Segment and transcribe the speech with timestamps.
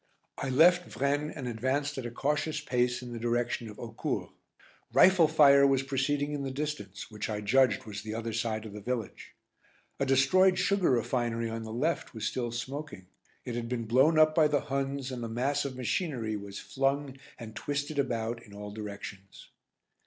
[0.39, 4.31] I left Vraignes and advanced at a cautious pace in the direction of Haucourt.
[4.91, 8.73] Rifle fire was proceeding in the distance, which I judged was the other side of
[8.73, 9.35] the village.
[9.99, 13.09] A destroyed sugar refinery on the left was still smoking.
[13.45, 17.17] It had been blown up by the Huns and the mass of machinery was flung
[17.37, 19.49] and twisted about in all directions.